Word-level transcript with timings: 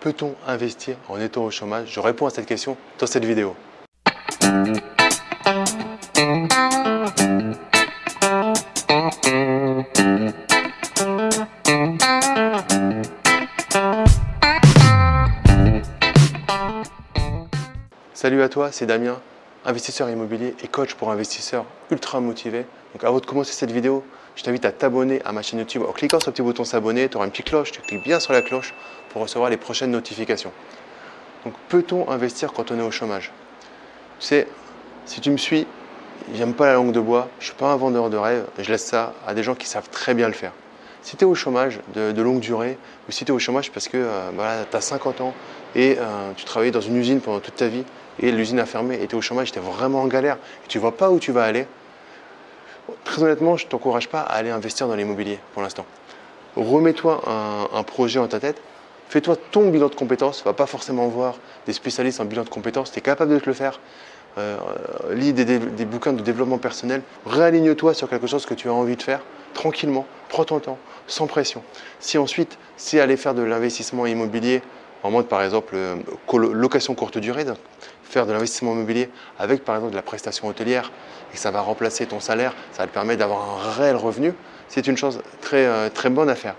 Peut-on 0.00 0.34
investir 0.46 0.96
en 1.08 1.20
étant 1.20 1.44
au 1.44 1.50
chômage? 1.50 1.88
Je 1.92 1.98
réponds 1.98 2.26
à 2.26 2.30
cette 2.30 2.46
question 2.46 2.76
dans 3.00 3.06
cette 3.06 3.24
vidéo. 3.24 3.56
Salut 18.14 18.42
à 18.42 18.48
toi, 18.48 18.70
c'est 18.70 18.86
Damien, 18.86 19.20
investisseur 19.68 20.08
immobilier 20.08 20.54
et 20.64 20.66
coach 20.66 20.94
pour 20.94 21.10
investisseurs 21.10 21.66
ultra 21.90 22.20
motivés. 22.20 22.64
Donc 22.94 23.04
avant 23.04 23.20
de 23.20 23.26
commencer 23.26 23.52
cette 23.52 23.70
vidéo, 23.70 24.02
je 24.34 24.42
t'invite 24.42 24.64
à 24.64 24.72
t'abonner 24.72 25.20
à 25.26 25.32
ma 25.32 25.42
chaîne 25.42 25.58
YouTube 25.58 25.82
en 25.86 25.92
cliquant 25.92 26.18
sur 26.18 26.30
le 26.30 26.32
petit 26.32 26.42
bouton 26.42 26.64
s'abonner. 26.64 27.08
Tu 27.08 27.16
auras 27.16 27.26
une 27.26 27.30
petite 27.30 27.46
cloche, 27.46 27.70
tu 27.70 27.82
cliques 27.82 28.02
bien 28.02 28.18
sur 28.18 28.32
la 28.32 28.40
cloche 28.40 28.72
pour 29.10 29.20
recevoir 29.20 29.50
les 29.50 29.58
prochaines 29.58 29.90
notifications. 29.90 30.52
Donc 31.44 31.54
peut-on 31.68 32.08
investir 32.10 32.52
quand 32.54 32.70
on 32.70 32.78
est 32.78 32.82
au 32.82 32.90
chômage? 32.90 33.30
Tu 34.20 34.26
sais, 34.26 34.48
si 35.04 35.20
tu 35.20 35.30
me 35.30 35.36
suis, 35.36 35.66
j'aime 36.34 36.54
pas 36.54 36.66
la 36.66 36.74
langue 36.74 36.92
de 36.92 37.00
bois, 37.00 37.28
je 37.38 37.46
suis 37.46 37.54
pas 37.54 37.70
un 37.70 37.76
vendeur 37.76 38.08
de 38.08 38.16
rêve, 38.16 38.46
je 38.58 38.70
laisse 38.70 38.84
ça 38.84 39.12
à 39.26 39.34
des 39.34 39.42
gens 39.42 39.54
qui 39.54 39.66
savent 39.66 39.90
très 39.90 40.14
bien 40.14 40.28
le 40.28 40.34
faire. 40.34 40.52
Si 41.02 41.16
tu 41.16 41.24
es 41.24 41.26
au 41.26 41.34
chômage 41.34 41.78
de, 41.94 42.22
longue 42.22 42.40
durée, 42.40 42.78
ou 43.08 43.12
si 43.12 43.24
tu 43.24 43.32
es 43.32 43.34
au 43.34 43.38
chômage 43.38 43.70
parce 43.70 43.88
que 43.88 44.04
tu 44.70 44.76
as 44.76 44.80
50 44.80 45.20
ans 45.20 45.34
et 45.74 45.96
euh, 45.98 46.32
tu 46.36 46.44
travailles 46.44 46.70
dans 46.70 46.80
une 46.80 46.96
usine 46.96 47.20
pendant 47.20 47.40
toute 47.40 47.56
ta 47.56 47.68
vie 47.68 47.84
et 48.20 48.30
l'usine 48.32 48.60
a 48.60 48.66
fermé 48.66 48.98
et 49.02 49.06
tu 49.06 49.14
es 49.14 49.18
au 49.18 49.20
chômage, 49.20 49.52
tu 49.52 49.58
es 49.58 49.62
vraiment 49.62 50.02
en 50.02 50.06
galère. 50.06 50.36
Et 50.64 50.68
tu 50.68 50.78
vois 50.78 50.96
pas 50.96 51.10
où 51.10 51.18
tu 51.18 51.32
vas 51.32 51.44
aller, 51.44 51.66
très 53.04 53.22
honnêtement, 53.22 53.56
je 53.56 53.64
ne 53.64 53.70
t'encourage 53.70 54.08
pas 54.08 54.20
à 54.20 54.34
aller 54.34 54.50
investir 54.50 54.88
dans 54.88 54.94
l'immobilier 54.94 55.38
pour 55.52 55.62
l'instant. 55.62 55.84
Remets-toi 56.56 57.22
un, 57.72 57.82
projet 57.84 58.18
en 58.18 58.26
ta 58.26 58.40
tête, 58.40 58.60
fais-toi 59.08 59.36
ton 59.50 59.68
bilan 59.68 59.88
de 59.88 59.94
compétences, 59.94 60.42
va 60.44 60.52
pas 60.52 60.66
forcément 60.66 61.06
voir 61.06 61.36
des 61.66 61.72
spécialistes 61.72 62.20
en 62.20 62.24
bilan 62.24 62.42
de 62.42 62.48
compétences, 62.48 62.90
tu 62.90 62.98
es 62.98 63.02
capable 63.02 63.32
de 63.32 63.38
te 63.38 63.46
le 63.46 63.52
faire. 63.52 63.80
Euh, 64.36 64.56
lis 65.12 65.32
des, 65.32 65.58
bouquins 65.84 66.12
de 66.12 66.22
développement 66.22 66.58
personnel, 66.58 67.02
réaligne-toi 67.26 67.94
sur 67.94 68.08
quelque 68.08 68.26
chose 68.26 68.46
que 68.46 68.54
tu 68.54 68.68
as 68.68 68.72
envie 68.72 68.96
de 68.96 69.02
faire 69.02 69.20
tranquillement, 69.54 70.06
prends 70.28 70.44
ton 70.44 70.60
temps, 70.60 70.78
sans 71.06 71.26
pression. 71.26 71.62
Si 71.98 72.18
ensuite 72.18 72.58
c'est 72.76 73.00
aller 73.00 73.16
faire 73.16 73.34
de 73.34 73.42
l'investissement 73.42 74.06
immobilier 74.06 74.62
en 75.02 75.10
mode 75.10 75.26
par 75.26 75.42
exemple 75.42 75.74
euh, 75.74 75.96
location 76.32 76.94
courte 76.94 77.18
durée, 77.18 77.44
de 78.26 78.32
l'investissement 78.32 78.72
immobilier 78.72 79.10
avec 79.38 79.64
par 79.64 79.76
exemple 79.76 79.92
de 79.92 79.96
la 79.96 80.02
prestation 80.02 80.48
hôtelière 80.48 80.90
et 81.32 81.36
ça 81.36 81.50
va 81.50 81.60
remplacer 81.60 82.06
ton 82.06 82.20
salaire, 82.20 82.54
ça 82.72 82.82
va 82.82 82.88
te 82.88 82.92
permettre 82.92 83.20
d'avoir 83.20 83.66
un 83.66 83.70
réel 83.72 83.96
revenu, 83.96 84.32
c'est 84.68 84.86
une 84.86 84.96
chose 84.96 85.20
très, 85.40 85.66
euh, 85.66 85.88
très 85.88 86.10
bonne 86.10 86.30
à 86.30 86.34
faire. 86.34 86.54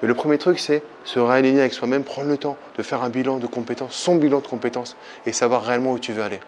Mais 0.00 0.08
le 0.08 0.14
premier 0.14 0.38
truc, 0.38 0.60
c'est 0.60 0.82
se 1.04 1.18
réaligner 1.18 1.60
avec 1.60 1.72
soi-même, 1.72 2.04
prendre 2.04 2.28
le 2.28 2.36
temps 2.36 2.56
de 2.76 2.82
faire 2.82 3.02
un 3.02 3.08
bilan 3.08 3.38
de 3.38 3.46
compétences, 3.46 3.94
son 3.94 4.16
bilan 4.16 4.40
de 4.40 4.46
compétences 4.46 4.96
et 5.26 5.32
savoir 5.32 5.64
réellement 5.64 5.92
où 5.92 5.98
tu 5.98 6.12
veux 6.12 6.22
aller. 6.22 6.40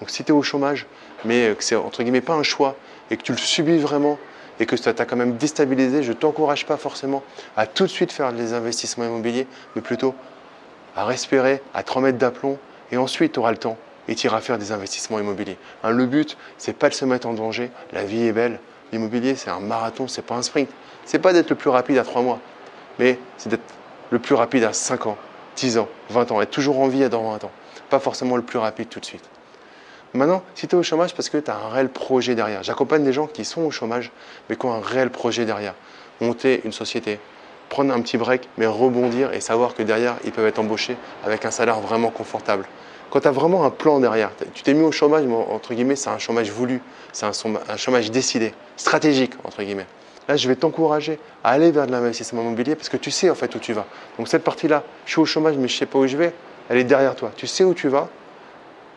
Donc 0.00 0.10
si 0.10 0.24
tu 0.24 0.30
es 0.30 0.34
au 0.34 0.42
chômage, 0.42 0.86
mais 1.24 1.54
que 1.56 1.64
c'est 1.64 1.76
entre 1.76 2.02
guillemets 2.02 2.20
pas 2.20 2.34
un 2.34 2.42
choix 2.42 2.76
et 3.10 3.16
que 3.16 3.22
tu 3.22 3.32
le 3.32 3.38
subis 3.38 3.78
vraiment 3.78 4.18
et 4.60 4.66
que 4.66 4.76
ça 4.76 4.94
t'a 4.94 5.04
quand 5.04 5.16
même 5.16 5.36
déstabilisé, 5.36 6.02
je 6.02 6.10
ne 6.10 6.16
t'encourage 6.16 6.66
pas 6.66 6.76
forcément 6.76 7.22
à 7.56 7.66
tout 7.66 7.84
de 7.84 7.90
suite 7.90 8.12
faire 8.12 8.32
des 8.32 8.52
investissements 8.52 9.04
immobiliers, 9.04 9.46
mais 9.74 9.82
plutôt 9.82 10.14
à 10.96 11.04
respirer, 11.04 11.60
à 11.74 11.82
te 11.82 11.92
remettre 11.92 12.18
d'aplomb 12.18 12.58
et 12.92 12.96
ensuite 12.96 13.32
tu 13.32 13.40
auras 13.40 13.50
le 13.50 13.56
temps 13.56 13.76
et 14.08 14.14
tu 14.14 14.26
iras 14.26 14.40
faire 14.40 14.58
des 14.58 14.72
investissements 14.72 15.18
immobiliers. 15.18 15.56
Hein, 15.82 15.90
le 15.90 16.06
but, 16.06 16.36
c'est 16.58 16.76
pas 16.76 16.88
de 16.88 16.94
se 16.94 17.04
mettre 17.04 17.26
en 17.26 17.32
danger. 17.32 17.70
La 17.92 18.04
vie 18.04 18.26
est 18.26 18.32
belle. 18.32 18.60
L'immobilier, 18.92 19.34
c'est 19.34 19.50
un 19.50 19.60
marathon, 19.60 20.08
c'est 20.08 20.22
pas 20.22 20.34
un 20.34 20.42
sprint. 20.42 20.70
C'est 21.04 21.18
pas 21.18 21.32
d'être 21.32 21.50
le 21.50 21.56
plus 21.56 21.70
rapide 21.70 21.98
à 21.98 22.04
3 22.04 22.22
mois, 22.22 22.38
mais 22.98 23.18
c'est 23.36 23.48
d'être 23.48 23.74
le 24.10 24.18
plus 24.18 24.34
rapide 24.34 24.64
à 24.64 24.72
5 24.72 25.06
ans, 25.06 25.16
10 25.56 25.78
ans, 25.78 25.88
20 26.10 26.32
ans, 26.32 26.40
être 26.40 26.50
toujours 26.50 26.80
en 26.80 26.88
vie 26.88 27.08
dans 27.08 27.30
20 27.30 27.44
ans. 27.44 27.50
Pas 27.90 27.98
forcément 27.98 28.36
le 28.36 28.42
plus 28.42 28.58
rapide 28.58 28.88
tout 28.88 29.00
de 29.00 29.04
suite. 29.04 29.24
Maintenant, 30.14 30.44
si 30.54 30.68
tu 30.68 30.76
es 30.76 30.78
au 30.78 30.82
chômage, 30.82 31.14
parce 31.14 31.28
que 31.28 31.38
tu 31.38 31.50
as 31.50 31.56
un 31.56 31.68
réel 31.70 31.88
projet 31.88 32.36
derrière. 32.36 32.62
J'accompagne 32.62 33.02
des 33.02 33.12
gens 33.12 33.26
qui 33.26 33.44
sont 33.44 33.62
au 33.62 33.72
chômage, 33.72 34.12
mais 34.48 34.56
qui 34.56 34.64
ont 34.64 34.72
un 34.72 34.80
réel 34.80 35.10
projet 35.10 35.44
derrière. 35.44 35.74
Monter 36.20 36.60
une 36.64 36.72
société, 36.72 37.18
prendre 37.68 37.92
un 37.92 38.00
petit 38.00 38.16
break, 38.16 38.48
mais 38.58 38.66
rebondir 38.66 39.32
et 39.32 39.40
savoir 39.40 39.74
que 39.74 39.82
derrière, 39.82 40.16
ils 40.24 40.32
peuvent 40.32 40.46
être 40.46 40.58
embauchés 40.58 40.96
avec 41.24 41.44
un 41.44 41.50
salaire 41.50 41.80
vraiment 41.80 42.10
confortable 42.10 42.66
quand 43.14 43.20
tu 43.20 43.28
as 43.28 43.30
vraiment 43.30 43.64
un 43.64 43.70
plan 43.70 44.00
derrière, 44.00 44.32
tu 44.54 44.64
t'es 44.64 44.74
mis 44.74 44.82
au 44.82 44.90
chômage, 44.90 45.24
entre 45.48 45.72
guillemets, 45.72 45.94
c'est 45.94 46.10
un 46.10 46.18
chômage 46.18 46.50
voulu, 46.50 46.82
c'est 47.12 47.26
un, 47.26 47.76
chômage 47.76 48.10
décidé, 48.10 48.52
stratégique, 48.76 49.34
entre 49.44 49.62
guillemets. 49.62 49.86
Là, 50.26 50.36
je 50.36 50.48
vais 50.48 50.56
t'encourager 50.56 51.20
à 51.44 51.50
aller 51.50 51.70
vers 51.70 51.86
de 51.86 51.92
l'investissement 51.92 52.42
immobilier 52.42 52.74
parce 52.74 52.88
que 52.88 52.96
tu 52.96 53.12
sais 53.12 53.30
en 53.30 53.36
fait 53.36 53.54
où 53.54 53.60
tu 53.60 53.72
vas. 53.72 53.86
Donc 54.18 54.26
cette 54.26 54.42
partie-là, 54.42 54.82
je 55.06 55.12
suis 55.12 55.20
au 55.20 55.26
chômage 55.26 55.54
mais 55.54 55.68
je 55.68 55.74
ne 55.74 55.78
sais 55.78 55.86
pas 55.86 56.00
où 56.00 56.08
je 56.08 56.16
vais, 56.16 56.34
elle 56.68 56.78
est 56.78 56.82
derrière 56.84 57.14
toi. 57.14 57.30
Tu 57.36 57.46
sais 57.46 57.62
où 57.62 57.72
tu 57.72 57.86
vas. 57.86 58.08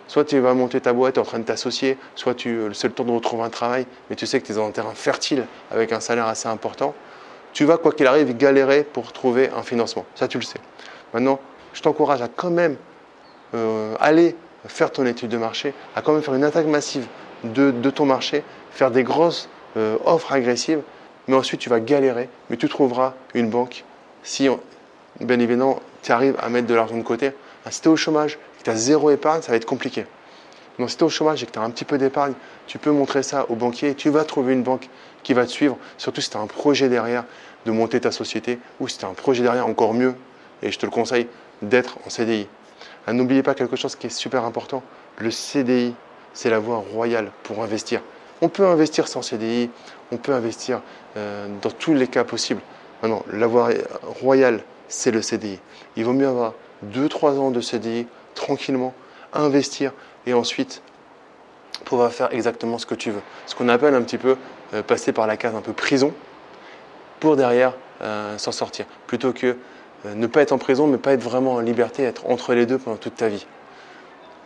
Soit 0.08 0.26
tu 0.26 0.40
vas 0.40 0.56
monter 0.56 0.82
ta 0.82 0.94
boîte, 0.94 1.20
en 1.20 1.24
train 1.24 1.38
de 1.38 1.44
t'associer, 1.44 2.00
soit 2.16 2.34
tu 2.34 2.62
c'est 2.74 2.88
le 2.88 2.94
temps 2.96 3.04
de 3.04 3.12
retrouver 3.12 3.44
un 3.44 3.50
travail, 3.52 3.86
mais 4.10 4.16
tu 4.16 4.26
sais 4.26 4.40
que 4.40 4.48
tu 4.48 4.54
es 4.54 4.56
dans 4.56 4.66
un 4.66 4.72
terrain 4.72 4.96
fertile 4.96 5.46
avec 5.70 5.92
un 5.92 6.00
salaire 6.00 6.26
assez 6.26 6.48
important. 6.48 6.96
Tu 7.54 7.66
vas, 7.66 7.78
quoi 7.78 7.92
qu'il 7.92 8.08
arrive, 8.08 8.36
galérer 8.38 8.84
pour 8.84 9.12
trouver 9.14 9.50
un 9.56 9.64
financement. 9.64 10.06
Ça, 10.16 10.28
tu 10.28 10.38
le 10.38 10.44
sais. 10.44 10.60
Maintenant, 11.14 11.40
je 11.74 11.82
t'encourage 11.82 12.22
à 12.22 12.28
quand 12.28 12.52
même 12.52 12.76
euh, 13.54 13.96
aller 14.00 14.36
faire 14.66 14.92
ton 14.92 15.06
étude 15.06 15.30
de 15.30 15.38
marché, 15.38 15.74
à 15.96 16.02
quand 16.02 16.14
même 16.14 16.22
faire 16.22 16.34
une 16.34 16.44
attaque 16.44 16.68
massive 16.68 17.08
de, 17.44 17.72
ton 17.90 18.06
marché, 18.06 18.44
faire 18.72 18.92
des 18.92 19.04
grosses 19.04 19.50
euh, 19.78 19.98
offres 20.06 20.34
agressives, 20.34 20.82
mais 21.28 21.36
ensuite 21.36 21.60
tu 21.60 21.70
vas 21.70 21.80
galérer, 21.80 22.30
mais 22.50 22.58
tu 22.58 22.68
trouveras 22.68 23.14
une 23.34 23.50
banque 23.50 23.84
si, 24.24 24.50
bien 25.22 25.40
évidemment, 25.40 25.80
tu 26.02 26.12
arrives 26.12 26.36
à 26.42 26.50
mettre 26.50 26.68
de 26.68 26.74
l'argent 26.74 26.98
de 26.98 27.04
côté. 27.04 27.32
Si 27.70 27.82
tu 27.82 27.88
es 27.88 27.92
au 27.92 27.96
chômage 27.96 28.38
que 28.60 28.64
tu 28.64 28.70
as 28.70 28.76
zéro 28.76 29.10
épargne, 29.10 29.42
ça 29.42 29.52
va 29.52 29.58
être 29.58 29.66
compliqué. 29.66 30.06
Donc 30.80 30.90
si 30.90 30.98
tu 30.98 31.04
es 31.04 31.06
au 31.06 31.10
chômage 31.10 31.42
et 31.44 31.46
que 31.46 31.52
tu 31.52 31.60
as 31.60 31.64
un 31.64 31.70
petit 31.70 31.86
peu 31.86 31.98
d'épargne, 31.98 32.34
tu 32.68 32.78
peux 32.78 32.92
montrer 32.92 33.24
ça 33.24 33.46
au 33.50 33.56
banquier 33.56 33.96
tu 33.96 34.10
vas 34.10 34.24
trouver 34.24 34.54
une 34.54 34.64
banque 34.64 34.90
qui 35.24 35.34
va 35.34 35.46
te 35.46 35.52
suivre, 35.52 35.78
surtout 35.98 36.22
si 36.22 36.30
tu 36.30 36.38
as 36.38 36.40
un 36.40 36.48
projet 36.48 36.90
derrière 36.90 37.26
de 37.66 37.72
monter 37.72 38.00
ta 38.00 38.12
société 38.12 38.60
ou 38.80 38.88
si 38.88 38.98
tu 38.98 39.06
as 39.06 39.08
un 39.08 39.14
projet 39.14 39.44
derrière 39.44 39.68
encore 39.68 39.94
mieux, 39.94 40.16
et 40.62 40.72
je 40.72 40.80
te 40.80 40.86
le 40.86 40.92
conseille, 40.92 41.28
d'être 41.62 41.98
en 42.06 42.10
CDI. 42.10 42.48
Ah, 43.08 43.14
n'oubliez 43.14 43.44
pas 43.44 43.56
quelque 43.56 43.76
chose 43.76 43.96
qui 43.96 44.08
est 44.08 44.12
super 44.12 44.44
important. 44.44 44.84
Le 45.18 45.32
CDI, 45.32 45.96
c'est 46.34 46.50
la 46.50 46.60
voie 46.60 46.84
royale 46.94 47.32
pour 47.44 47.64
investir. 47.64 48.02
On 48.42 48.50
peut 48.50 48.68
investir 48.68 49.08
sans 49.08 49.22
CDI, 49.22 49.70
on 50.12 50.18
peut 50.18 50.34
investir 50.34 50.82
euh, 51.18 51.48
dans 51.62 51.72
tous 51.72 51.94
les 51.94 52.08
cas 52.08 52.24
possibles. 52.24 52.62
Maintenant, 53.02 53.24
la 53.32 53.48
voie 53.48 53.70
royale, 54.22 54.62
c'est 54.88 55.12
le 55.12 55.22
CDI. 55.22 55.60
Il 55.96 56.06
vaut 56.06 56.14
mieux 56.14 56.28
avoir 56.28 56.54
2-3 56.94 57.38
ans 57.40 57.52
de 57.52 57.62
CDI 57.62 58.08
tranquillement, 58.36 58.94
investir 59.38 59.94
et 60.26 60.34
ensuite 60.34 60.82
pouvoir 61.86 62.12
faire 62.12 62.30
exactement 62.34 62.78
ce 62.78 62.86
que 62.86 62.96
tu 62.96 63.12
veux. 63.12 63.22
Ce 63.46 63.56
qu'on 63.56 63.70
appelle 63.70 63.96
un 63.96 64.02
petit 64.02 64.18
peu 64.18 64.36
euh, 64.74 64.84
passer 64.84 65.14
par 65.14 65.28
la 65.28 65.38
case 65.38 65.56
un 65.56 65.62
peu 65.62 65.74
prison 65.74 66.14
pour 67.20 67.36
derrière 67.36 67.74
euh, 68.02 68.38
s'en 68.38 68.52
sortir. 68.52 68.86
Plutôt 69.08 69.34
que 69.34 69.58
euh, 70.06 70.14
ne 70.14 70.28
pas 70.28 70.42
être 70.42 70.52
en 70.52 70.58
prison, 70.58 70.88
mais 70.88 70.98
pas 70.98 71.14
être 71.14 71.24
vraiment 71.24 71.54
en 71.54 71.60
liberté, 71.60 72.04
être 72.04 72.30
entre 72.30 72.54
les 72.54 72.66
deux 72.66 72.78
pendant 72.78 72.98
toute 72.98 73.16
ta 73.16 73.28
vie. 73.30 73.46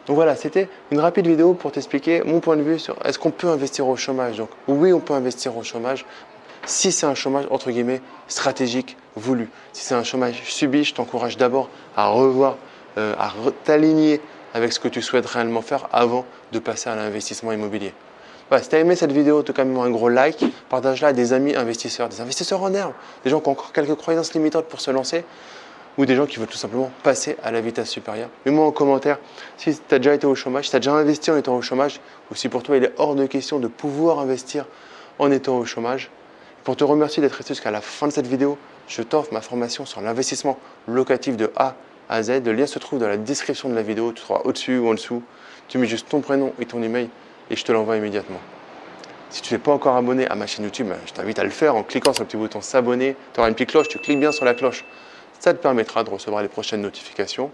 Donc 0.07 0.16
voilà, 0.16 0.35
c'était 0.35 0.68
une 0.91 1.00
rapide 1.00 1.28
vidéo 1.28 1.53
pour 1.53 1.72
t'expliquer 1.72 2.22
mon 2.24 2.40
point 2.40 2.57
de 2.57 2.63
vue 2.63 2.80
sur 2.80 2.96
est-ce 3.06 3.19
qu'on 3.19 3.31
peut 3.31 3.47
investir 3.47 3.88
au 3.88 3.96
chômage. 3.96 4.38
Donc 4.38 4.50
oui, 4.68 4.94
on 4.94 5.00
peut 5.00 5.13
investir 5.13 5.56
au 5.57 5.63
chômage 5.63 6.06
si 6.66 6.91
c'est 6.91 7.06
un 7.06 7.16
chômage 7.16 7.46
entre 7.50 7.72
guillemets 7.72 8.01
stratégique 8.28 8.97
voulu. 9.16 9.50
Si 9.74 9.84
c'est 9.84 9.96
un 9.96 10.03
chômage 10.03 10.41
subi, 10.44 10.84
je 10.84 10.94
t'encourage 10.94 11.38
d'abord 11.38 11.69
à 11.96 12.09
revoir, 12.09 12.57
à 12.97 13.31
t'aligner 13.63 14.22
avec 14.53 14.73
ce 14.73 14.79
que 14.79 14.88
tu 14.88 15.01
souhaites 15.01 15.25
réellement 15.25 15.62
faire 15.62 15.88
avant 15.91 16.25
de 16.51 16.59
passer 16.59 16.89
à 16.89 16.95
l'investissement 16.95 17.51
immobilier 17.51 17.94
si 18.59 18.69
tu 18.69 18.75
as 18.75 18.79
aimé 18.79 18.95
cette 18.95 19.12
vidéo, 19.12 19.44
te 19.44 19.51
quand 19.51 19.63
un 19.63 19.89
gros 19.89 20.09
like, 20.09 20.44
partage-la 20.69 21.09
à 21.09 21.13
des 21.13 21.31
amis 21.34 21.56
investisseurs, 21.56 22.09
des 22.09 22.19
investisseurs 22.19 22.62
en 22.62 22.73
herbe, 22.73 22.94
des 23.23 23.29
gens 23.29 23.39
qui 23.39 23.47
ont 23.47 23.53
encore 23.53 23.72
quelques 23.72 23.95
croyances 23.95 24.34
limitantes 24.34 24.66
pour 24.66 24.81
se 24.81 24.91
lancer, 24.91 25.23
ou 25.97 26.06
des 26.06 26.16
gens 26.16 26.25
qui 26.25 26.38
veulent 26.38 26.47
tout 26.47 26.57
simplement 26.57 26.91
passer 27.03 27.38
à 27.44 27.51
la 27.51 27.62
vitesse 27.62 27.89
supérieure. 27.89 28.30
Mets-moi 28.45 28.65
en 28.65 28.71
commentaire 28.71 29.19
si 29.57 29.77
tu 29.77 29.95
as 29.95 30.00
déjà 30.00 30.13
été 30.13 30.27
au 30.27 30.36
chômage, 30.36 30.65
si 30.65 30.71
tu 30.71 30.75
as 30.75 30.80
déjà 30.80 30.94
investi 30.94 31.31
en 31.31 31.38
étant 31.38 31.56
au 31.56 31.62
chômage, 31.62 32.01
ou 32.30 32.36
si 32.36 32.50
pour 32.50 32.63
toi 32.63 32.77
il 32.77 32.83
est 32.83 32.94
hors 32.97 33.15
de 33.15 33.25
question 33.25 33.59
de 33.59 33.68
pouvoir 33.68 34.19
investir 34.19 34.65
en 35.19 35.31
étant 35.31 35.57
au 35.57 35.65
chômage. 35.65 36.09
Pour 36.63 36.75
te 36.75 36.83
remercier 36.83 37.21
d'être 37.21 37.33
resté 37.33 37.54
jusqu'à 37.54 37.71
la 37.71 37.81
fin 37.81 38.07
de 38.07 38.12
cette 38.12 38.27
vidéo, 38.27 38.57
je 38.88 39.01
t'offre 39.01 39.33
ma 39.33 39.42
formation 39.42 39.86
sur 39.86 40.01
l'investissement 40.01 40.57
locatif 40.88 41.38
de 41.38 41.51
A 41.56 41.75
à. 42.12 42.22
Le 42.22 42.54
lien 42.54 42.68
se 42.68 42.80
trouve 42.80 43.00
dans 43.00 43.08
la 43.08 43.18
description 43.18 43.69
de 43.69 43.75
la 43.75 43.81
vidéo, 43.81 44.12
tu 44.12 44.22
seras 44.22 44.42
au-dessus 44.44 44.78
ou 44.78 44.90
en 44.90 44.94
dessous. 44.94 45.24
Tu 45.68 45.78
mets 45.78 45.88
juste 45.88 46.10
ton 46.10 46.22
prénom 46.22 46.54
et 46.60 46.66
ton 46.66 46.84
email 46.84 47.10
et 47.50 47.56
je 47.56 47.63
te 47.63 47.72
l'envoie 47.72 47.98
immédiatement. 47.98 48.40
Si 49.30 49.42
tu 49.42 49.54
n'es 49.54 49.60
pas 49.60 49.72
encore 49.72 49.96
abonné 49.96 50.28
à 50.28 50.36
ma 50.36 50.46
chaîne 50.46 50.66
YouTube, 50.66 50.88
ben, 50.88 50.98
je 51.06 51.13
t'invite 51.13 51.40
à 51.40 51.46
le 51.46 51.50
faire 51.50 51.75
en 51.75 51.84
cliquant 51.84 52.12
sur 52.12 52.24
le 52.24 52.28
petit 52.28 52.36
bouton 52.36 52.60
s'abonner. 52.60 53.16
Tu 53.34 53.40
auras 53.40 53.48
une 53.48 53.56
petite 53.56 53.69
cloche, 53.69 53.88
tu 53.88 53.98
cliques 53.98 54.19
bien 54.19 54.34
sur 54.34 54.44
la 54.44 54.54
cloche. 54.54 54.84
Ça 55.40 55.54
te 55.54 55.60
permettra 55.60 56.04
de 56.04 56.10
recevoir 56.10 56.42
les 56.42 56.50
prochaines 56.50 56.81
notifications. 56.81 57.50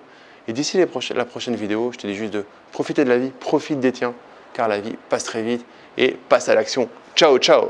Et 0.47 0.53
d'ici 0.53 0.77
la 0.77 1.25
prochaine 1.25 1.55
vidéo, 1.55 1.91
je 1.93 1.99
te 1.99 2.07
dis 2.07 2.15
juste 2.15 2.33
de 2.33 2.45
profiter 2.71 3.03
de 3.03 3.09
la 3.09 3.17
vie, 3.17 3.29
profite 3.39 3.79
des 3.79 3.91
tiens, 3.91 4.13
car 4.53 4.67
la 4.67 4.79
vie 4.79 4.95
passe 5.09 5.25
très 5.25 5.43
vite 5.43 5.65
et 5.97 6.17
passe 6.29 6.49
à 6.49 6.55
l'action. 6.55 6.89
Ciao, 7.15 7.37
ciao 7.37 7.69